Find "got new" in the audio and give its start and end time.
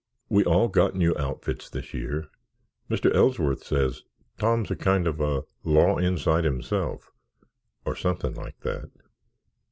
0.67-1.15